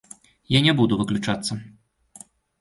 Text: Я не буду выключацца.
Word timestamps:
Я 0.57 0.61
не 0.67 0.73
буду 0.79 0.97
выключацца. 1.01 1.53